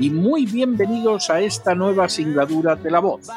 [0.00, 3.28] y muy bienvenidos a esta nueva singladura de La Voz.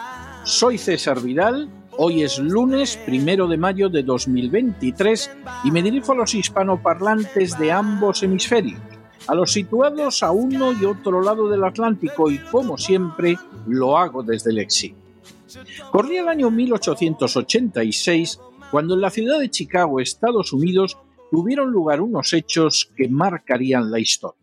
[0.45, 5.29] Soy César Vidal, hoy es lunes primero de mayo de 2023
[5.65, 8.79] y me dirijo a los hispanoparlantes de ambos hemisferios,
[9.27, 14.23] a los situados a uno y otro lado del Atlántico y como siempre lo hago
[14.23, 14.95] desde el exilio.
[15.91, 18.39] Corría el año 1886
[18.71, 20.97] cuando en la ciudad de Chicago, Estados Unidos,
[21.29, 24.42] tuvieron lugar unos hechos que marcarían la historia.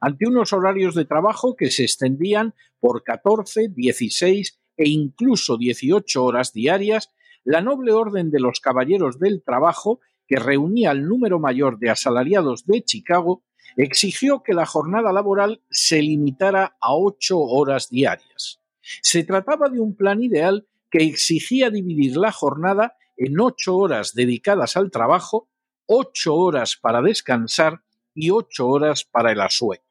[0.00, 6.52] Ante unos horarios de trabajo que se extendían por 14, 16 e incluso 18 horas
[6.52, 7.10] diarias,
[7.44, 12.66] la noble orden de los caballeros del trabajo, que reunía el número mayor de asalariados
[12.66, 13.44] de Chicago,
[13.76, 18.60] exigió que la jornada laboral se limitara a ocho horas diarias.
[19.02, 24.76] Se trataba de un plan ideal que exigía dividir la jornada en ocho horas dedicadas
[24.76, 25.48] al trabajo,
[25.86, 27.82] ocho horas para descansar
[28.14, 29.85] y ocho horas para el asueto.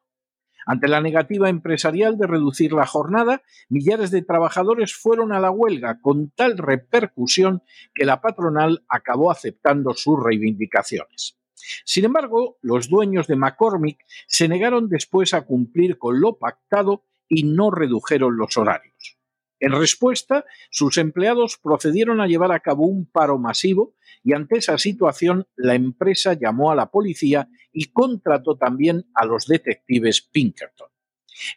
[0.66, 5.99] Ante la negativa empresarial de reducir la jornada, millares de trabajadores fueron a la huelga
[6.02, 7.61] con tal repercusión
[7.94, 11.38] que la patronal acabó aceptando sus reivindicaciones.
[11.84, 17.44] Sin embargo, los dueños de McCormick se negaron después a cumplir con lo pactado y
[17.44, 19.17] no redujeron los horarios.
[19.59, 23.94] En respuesta, sus empleados procedieron a llevar a cabo un paro masivo
[24.25, 29.46] y ante esa situación la empresa llamó a la policía y contrató también a los
[29.46, 30.90] detectives Pinkerton.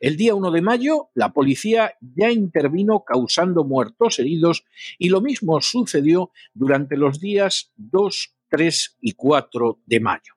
[0.01, 4.65] El día 1 de mayo, la policía ya intervino causando muertos heridos
[4.99, 10.35] y lo mismo sucedió durante los días 2, 3 y 4 de mayo.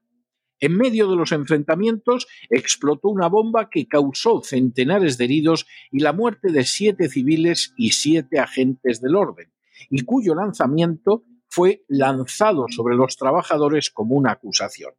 [0.61, 6.13] En medio de los enfrentamientos explotó una bomba que causó centenares de heridos y la
[6.13, 9.51] muerte de siete civiles y siete agentes del orden,
[9.89, 14.93] y cuyo lanzamiento fue lanzado sobre los trabajadores como una acusación.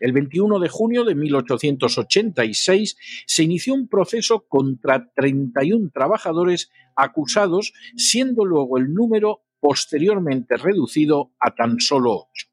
[0.00, 8.44] El 21 de junio de 1886 se inició un proceso contra 31 trabajadores acusados, siendo
[8.44, 12.48] luego el número posteriormente reducido a tan solo ocho.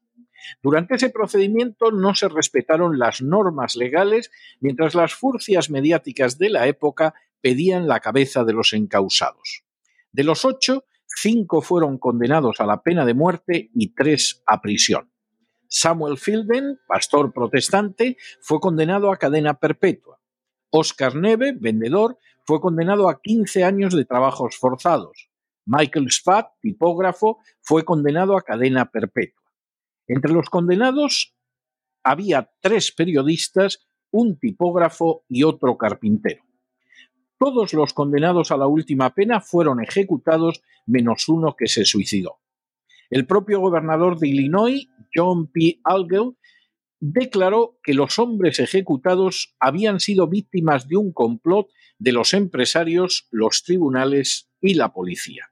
[0.62, 4.30] Durante ese procedimiento no se respetaron las normas legales,
[4.60, 9.64] mientras las furcias mediáticas de la época pedían la cabeza de los encausados.
[10.12, 10.84] De los ocho,
[11.16, 15.10] cinco fueron condenados a la pena de muerte y tres a prisión.
[15.68, 20.20] Samuel Fielden, pastor protestante, fue condenado a cadena perpetua.
[20.70, 25.30] Oscar Neve, vendedor, fue condenado a 15 años de trabajos forzados.
[25.66, 29.42] Michael Spath, tipógrafo, fue condenado a cadena perpetua.
[30.06, 31.34] Entre los condenados
[32.02, 36.43] había tres periodistas, un tipógrafo y otro carpintero.
[37.38, 42.38] Todos los condenados a la última pena fueron ejecutados menos uno que se suicidó.
[43.10, 45.80] El propio gobernador de Illinois, John P.
[45.84, 46.36] Algell,
[47.00, 51.68] declaró que los hombres ejecutados habían sido víctimas de un complot
[51.98, 55.50] de los empresarios, los tribunales y la policía.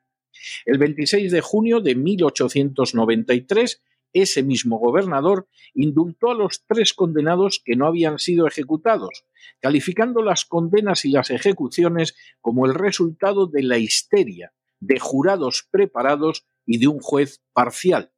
[0.65, 3.82] El 26 de junio de 1893,
[4.12, 9.25] ese mismo gobernador indultó a los tres condenados que no habían sido ejecutados,
[9.61, 16.47] calificando las condenas y las ejecuciones como el resultado de la histeria, de jurados preparados
[16.66, 18.13] y de un juez parcial,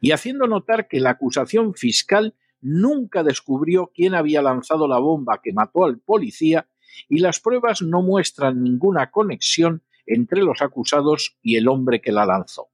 [0.00, 5.52] y haciendo notar que la acusación fiscal nunca descubrió quién había lanzado la bomba que
[5.52, 6.68] mató al policía
[7.08, 12.26] y las pruebas no muestran ninguna conexión entre los acusados y el hombre que la
[12.26, 12.71] lanzó.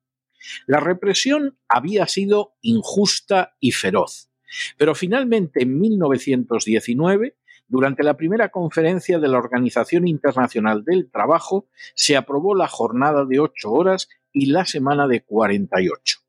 [0.67, 4.31] La represión había sido injusta y feroz,
[4.76, 7.37] pero finalmente en 1919,
[7.67, 13.40] durante la primera conferencia de la Organización Internacional del Trabajo, se aprobó la jornada de
[13.40, 16.20] ocho horas y la semana de 48.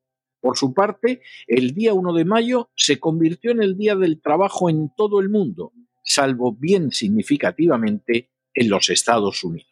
[0.42, 4.70] Por su parte, el día 1 de mayo se convirtió en el Día del Trabajo
[4.70, 5.74] en todo el mundo,
[6.04, 9.69] salvo bien significativamente en los Estados Unidos.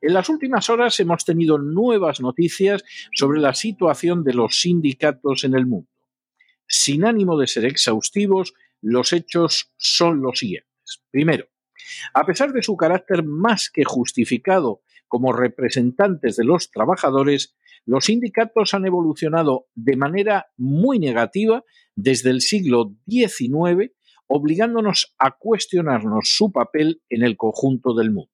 [0.00, 5.54] En las últimas horas hemos tenido nuevas noticias sobre la situación de los sindicatos en
[5.54, 5.88] el mundo.
[6.66, 11.02] Sin ánimo de ser exhaustivos, los hechos son los siguientes.
[11.10, 11.48] Primero,
[12.14, 18.74] a pesar de su carácter más que justificado como representantes de los trabajadores, los sindicatos
[18.74, 21.64] han evolucionado de manera muy negativa
[21.96, 23.92] desde el siglo XIX,
[24.26, 28.30] obligándonos a cuestionarnos su papel en el conjunto del mundo.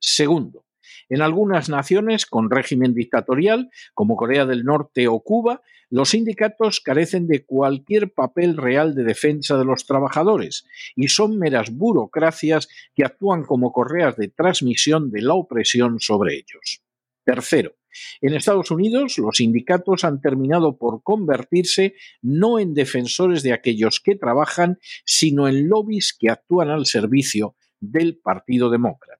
[0.00, 0.64] Segundo,
[1.08, 5.60] en algunas naciones con régimen dictatorial, como Corea del Norte o Cuba,
[5.90, 10.64] los sindicatos carecen de cualquier papel real de defensa de los trabajadores
[10.94, 16.82] y son meras burocracias que actúan como correas de transmisión de la opresión sobre ellos.
[17.24, 17.74] Tercero,
[18.20, 24.14] en Estados Unidos, los sindicatos han terminado por convertirse no en defensores de aquellos que
[24.14, 29.19] trabajan, sino en lobbies que actúan al servicio del Partido Demócrata.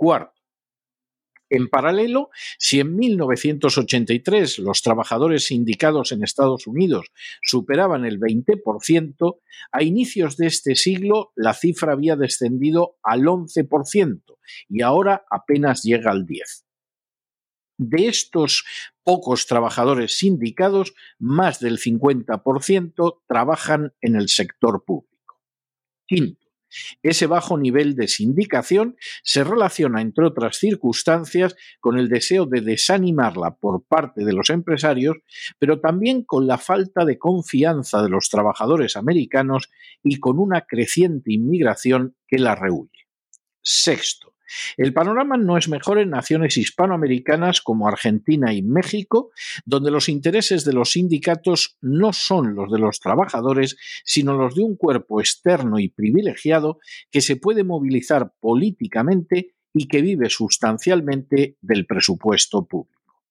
[0.00, 0.40] Cuarto,
[1.50, 7.12] en paralelo, si en 1983 los trabajadores sindicados en Estados Unidos
[7.42, 9.40] superaban el 20%,
[9.72, 14.22] a inicios de este siglo la cifra había descendido al 11%
[14.70, 16.64] y ahora apenas llega al 10%.
[17.76, 18.64] De estos
[19.04, 25.42] pocos trabajadores sindicados, más del 50% trabajan en el sector público.
[26.06, 26.39] Quinto,
[27.02, 33.56] ese bajo nivel de sindicación se relaciona, entre otras circunstancias, con el deseo de desanimarla
[33.56, 35.16] por parte de los empresarios,
[35.58, 39.70] pero también con la falta de confianza de los trabajadores americanos
[40.02, 43.08] y con una creciente inmigración que la rehuye.
[43.62, 44.29] Sexto,
[44.76, 49.30] el panorama no es mejor en naciones hispanoamericanas como Argentina y México,
[49.64, 54.62] donde los intereses de los sindicatos no son los de los trabajadores, sino los de
[54.62, 56.78] un cuerpo externo y privilegiado
[57.10, 63.22] que se puede movilizar políticamente y que vive sustancialmente del presupuesto público.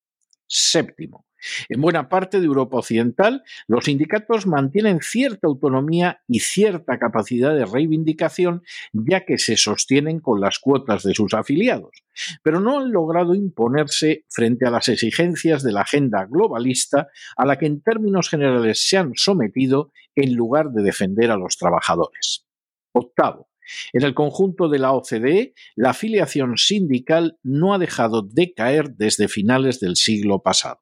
[0.47, 1.25] Séptimo,
[1.69, 7.65] en buena parte de Europa Occidental, los sindicatos mantienen cierta autonomía y cierta capacidad de
[7.65, 8.63] reivindicación,
[8.93, 12.03] ya que se sostienen con las cuotas de sus afiliados,
[12.43, 17.57] pero no han logrado imponerse frente a las exigencias de la agenda globalista a la
[17.57, 22.45] que en términos generales se han sometido en lugar de defender a los trabajadores.
[22.93, 23.49] Octavo,
[23.93, 29.27] en el conjunto de la OCDE, la afiliación sindical no ha dejado de caer desde
[29.27, 30.81] finales del siglo pasado.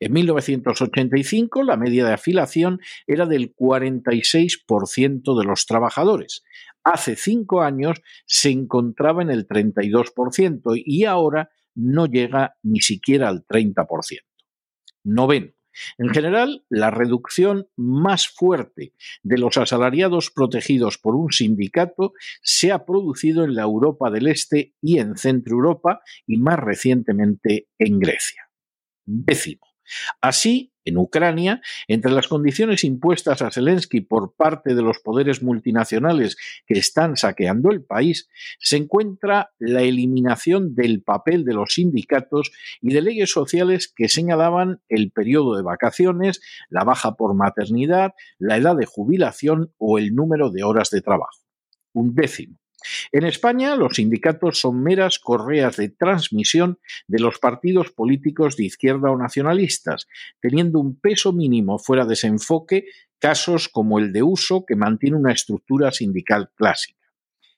[0.00, 6.42] En 1985 la media de afiliación era del 46% de los trabajadores.
[6.84, 13.46] Hace cinco años se encontraba en el 32% y ahora no llega ni siquiera al
[13.46, 13.86] 30%.
[15.04, 15.52] Noveno.
[15.98, 22.12] En general, la reducción más fuerte de los asalariados protegidos por un sindicato
[22.42, 27.68] se ha producido en la Europa del Este y en Centro Europa y más recientemente
[27.78, 28.48] en Grecia.
[29.04, 29.65] Décimo.
[30.20, 36.36] Así, en Ucrania, entre las condiciones impuestas a Zelensky por parte de los poderes multinacionales
[36.66, 38.28] que están saqueando el país,
[38.60, 44.80] se encuentra la eliminación del papel de los sindicatos y de leyes sociales que señalaban
[44.88, 46.40] el periodo de vacaciones,
[46.70, 51.42] la baja por maternidad, la edad de jubilación o el número de horas de trabajo.
[51.92, 52.58] Un décimo.
[53.12, 59.10] En España, los sindicatos son meras correas de transmisión de los partidos políticos de izquierda
[59.10, 60.06] o nacionalistas,
[60.40, 62.86] teniendo un peso mínimo fuera de ese enfoque
[63.18, 67.05] casos como el de uso que mantiene una estructura sindical clásica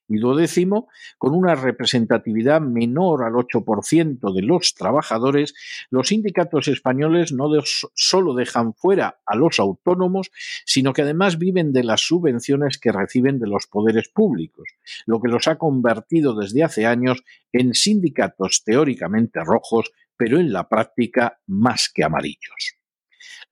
[0.08, 0.88] y duodécimo,
[1.18, 5.54] con una representatividad menor al 8% de los trabajadores,
[5.90, 7.50] los sindicatos españoles no
[7.94, 10.30] solo dejan fuera a los autónomos,
[10.64, 14.68] sino que además viven de las subvenciones que reciben de los poderes públicos,
[15.06, 17.22] lo que los ha convertido desde hace años
[17.52, 22.77] en sindicatos teóricamente rojos, pero en la práctica más que amarillos.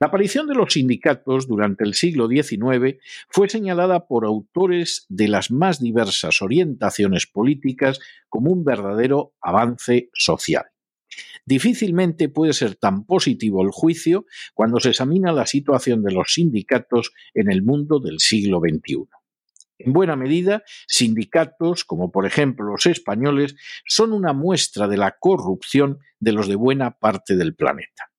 [0.01, 2.97] La aparición de los sindicatos durante el siglo XIX
[3.29, 10.65] fue señalada por autores de las más diversas orientaciones políticas como un verdadero avance social.
[11.45, 17.13] Difícilmente puede ser tan positivo el juicio cuando se examina la situación de los sindicatos
[17.35, 19.07] en el mundo del siglo XXI.
[19.79, 23.57] En buena medida, sindicatos, como por ejemplo los españoles,
[23.87, 28.11] son una muestra de la corrupción de los de buena parte del planeta.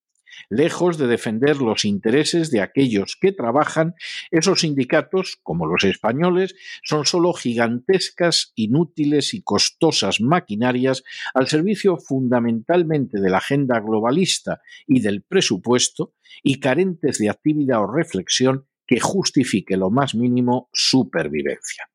[0.50, 3.96] Lejos de defender los intereses de aquellos que trabajan,
[4.32, 11.04] esos sindicatos, como los españoles, son solo gigantescas, inútiles y costosas maquinarias
[11.34, 16.14] al servicio fundamentalmente de la agenda globalista y del presupuesto
[16.44, 21.90] y carentes de actividad o reflexión que justifique lo más mínimo su pervivencia.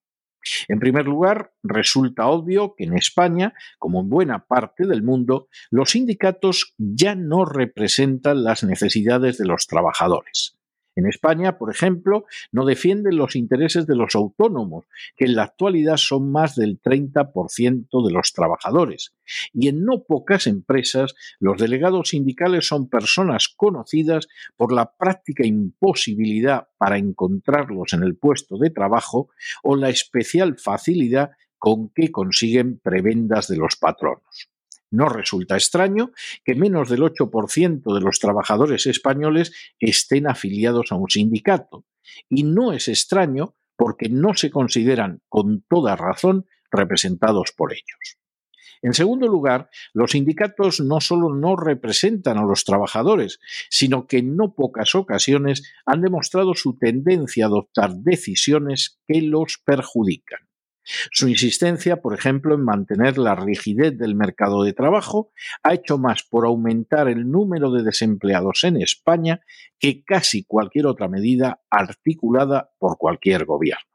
[0.69, 5.91] En primer lugar, resulta obvio que en España, como en buena parte del mundo, los
[5.91, 10.59] sindicatos ya no representan las necesidades de los trabajadores.
[10.95, 14.85] En España, por ejemplo, no defienden los intereses de los autónomos,
[15.17, 19.15] que en la actualidad son más del 30% de los trabajadores.
[19.55, 26.69] Y en no pocas empresas, los delegados sindicales son personas conocidas por la práctica imposibilidad
[26.77, 29.31] para encontrarlos en el puesto de trabajo
[29.63, 34.52] o la especial facilidad con que consiguen prebendas de los patronos.
[34.93, 36.13] No resulta extraño
[36.45, 41.87] que menos del 8% de los trabajadores españoles estén afiliados a un sindicato.
[42.29, 48.19] Y no es extraño porque no se consideran con toda razón representados por ellos.
[48.83, 53.39] En segundo lugar, los sindicatos no solo no representan a los trabajadores,
[53.71, 59.59] sino que en no pocas ocasiones han demostrado su tendencia a adoptar decisiones que los
[59.65, 60.41] perjudican.
[60.85, 65.31] Su insistencia, por ejemplo, en mantener la rigidez del mercado de trabajo
[65.63, 69.41] ha hecho más por aumentar el número de desempleados en España
[69.79, 73.87] que casi cualquier otra medida articulada por cualquier gobierno.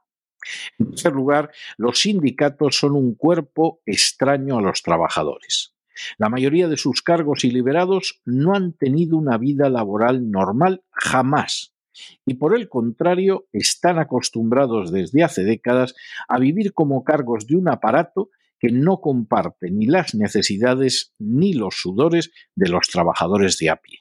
[0.80, 5.74] En tercer lugar, los sindicatos son un cuerpo extraño a los trabajadores.
[6.18, 11.77] La mayoría de sus cargos y liberados no han tenido una vida laboral normal jamás
[12.26, 15.96] y por el contrario están acostumbrados desde hace décadas
[16.28, 21.76] a vivir como cargos de un aparato que no comparte ni las necesidades ni los
[21.76, 24.00] sudores de los trabajadores de a pie.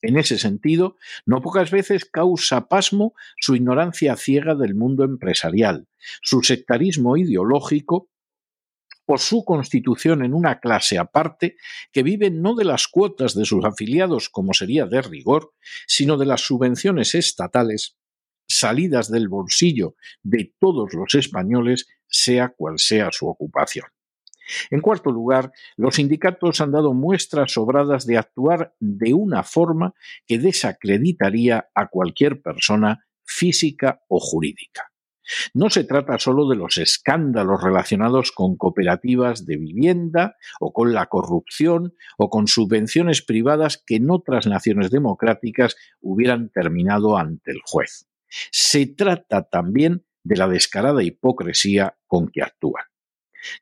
[0.00, 5.88] En ese sentido, no pocas veces causa pasmo su ignorancia ciega del mundo empresarial,
[6.22, 8.08] su sectarismo ideológico
[9.10, 11.56] o su constitución en una clase aparte
[11.92, 15.54] que vive no de las cuotas de sus afiliados, como sería de rigor,
[15.86, 17.96] sino de las subvenciones estatales
[18.46, 23.86] salidas del bolsillo de todos los españoles, sea cual sea su ocupación.
[24.70, 29.94] En cuarto lugar, los sindicatos han dado muestras sobradas de actuar de una forma
[30.26, 34.92] que desacreditaría a cualquier persona física o jurídica.
[35.54, 41.06] No se trata solo de los escándalos relacionados con cooperativas de vivienda o con la
[41.06, 48.08] corrupción o con subvenciones privadas que en otras naciones democráticas hubieran terminado ante el juez.
[48.50, 52.84] Se trata también de la descarada hipocresía con que actúan.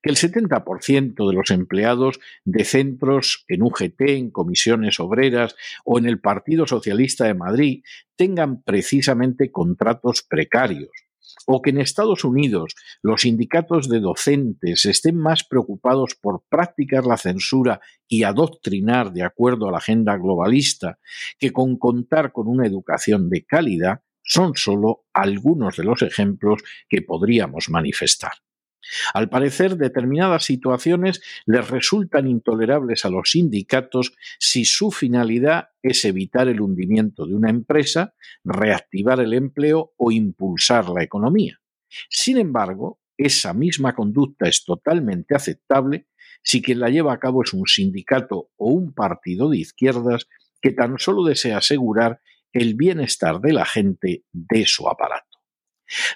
[0.02, 5.54] Que el 70% de los empleados de centros en UGT, en comisiones obreras
[5.84, 7.82] o en el Partido Socialista de Madrid
[8.16, 11.05] tengan precisamente contratos precarios
[11.46, 17.16] o que en Estados Unidos los sindicatos de docentes estén más preocupados por practicar la
[17.16, 20.98] censura y adoctrinar de acuerdo a la agenda globalista
[21.38, 27.00] que con contar con una educación de calidad, son solo algunos de los ejemplos que
[27.02, 28.32] podríamos manifestar.
[29.14, 36.48] Al parecer, determinadas situaciones les resultan intolerables a los sindicatos si su finalidad es evitar
[36.48, 38.14] el hundimiento de una empresa,
[38.44, 41.58] reactivar el empleo o impulsar la economía.
[42.08, 46.08] Sin embargo, esa misma conducta es totalmente aceptable
[46.42, 50.28] si quien la lleva a cabo es un sindicato o un partido de izquierdas
[50.60, 52.20] que tan solo desea asegurar
[52.52, 55.25] el bienestar de la gente de su aparato.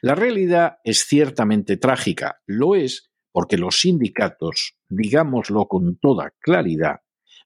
[0.02, 7.00] La realidad es ciertamente trágica, lo es porque los sindicatos, digámoslo con toda claridad,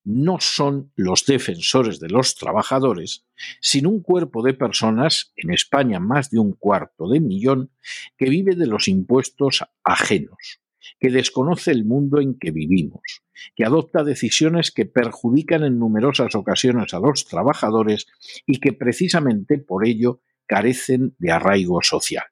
[0.04, 3.24] no son los defensores de los trabajadores,
[3.60, 7.70] sino un cuerpo de personas, en España más de un cuarto de millón,
[8.16, 10.60] que vive de los impuestos ajenos,
[11.00, 13.22] que desconoce el mundo en que vivimos,
[13.56, 18.06] que adopta decisiones que perjudican en numerosas ocasiones a los trabajadores
[18.46, 22.24] y que precisamente por ello carecen de arraigo social.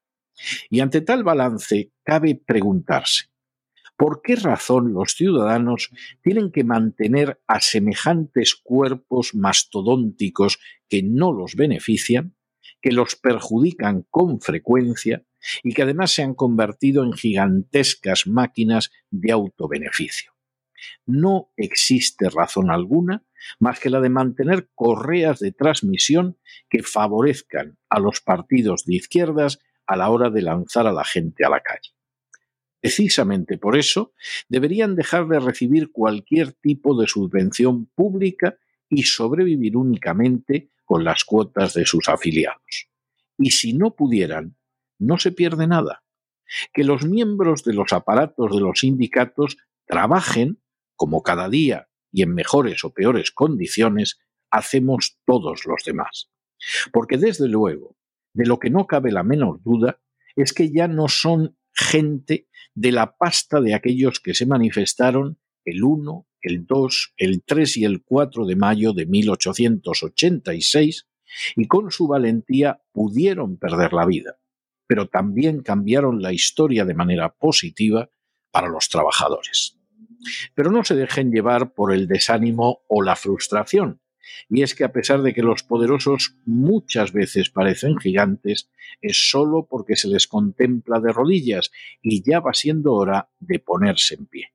[0.71, 3.27] Y ante tal balance cabe preguntarse,
[3.97, 5.91] ¿por qué razón los ciudadanos
[6.23, 12.35] tienen que mantener a semejantes cuerpos mastodónticos que no los benefician,
[12.81, 15.25] que los perjudican con frecuencia
[15.63, 20.32] y que además se han convertido en gigantescas máquinas de autobeneficio?
[21.07, 23.25] No existe razón alguna
[23.59, 29.59] más que la de mantener correas de transmisión que favorezcan a los partidos de izquierdas
[29.87, 31.91] a la hora de lanzar a la gente a la calle.
[32.81, 34.13] Precisamente por eso
[34.49, 38.57] deberían dejar de recibir cualquier tipo de subvención pública
[38.89, 42.89] y sobrevivir únicamente con las cuotas de sus afiliados.
[43.39, 44.57] Y si no pudieran,
[44.99, 46.03] no se pierde nada.
[46.73, 50.61] Que los miembros de los aparatos de los sindicatos trabajen,
[51.03, 54.21] como cada día y en mejores o peores condiciones,
[54.53, 56.31] hacemos todos los demás.
[56.93, 57.97] Porque desde luego,
[58.35, 60.01] de lo que no cabe la menor duda
[60.37, 65.83] es que ya no son gente de la pasta de aquellos que se manifestaron el
[65.83, 71.09] 1, el 2, el 3 y el 4 de mayo de 1886
[71.57, 74.39] y con su valentía pudieron perder la vida,
[74.87, 78.09] pero también cambiaron la historia de manera positiva
[78.53, 79.82] para los trabajadores.
[80.55, 84.01] Pero no se dejen llevar por el desánimo o la frustración,
[84.49, 89.67] y es que a pesar de que los poderosos muchas veces parecen gigantes, es solo
[89.69, 91.71] porque se les contempla de rodillas
[92.03, 94.53] y ya va siendo hora de ponerse en pie.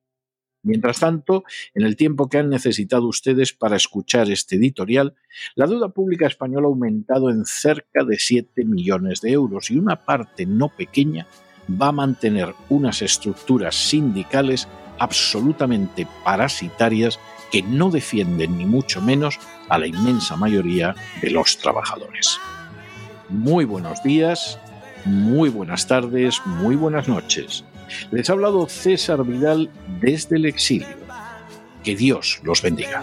[0.62, 1.44] Mientras tanto,
[1.74, 5.14] en el tiempo que han necesitado ustedes para escuchar este editorial,
[5.54, 10.04] la deuda pública española ha aumentado en cerca de 7 millones de euros y una
[10.04, 11.26] parte no pequeña
[11.70, 14.66] va a mantener unas estructuras sindicales
[14.98, 17.18] absolutamente parasitarias
[17.50, 19.38] que no defienden ni mucho menos
[19.68, 22.38] a la inmensa mayoría de los trabajadores.
[23.28, 24.58] Muy buenos días,
[25.04, 27.64] muy buenas tardes, muy buenas noches.
[28.10, 30.88] Les ha hablado César Vidal desde el exilio.
[31.82, 33.02] Que Dios los bendiga.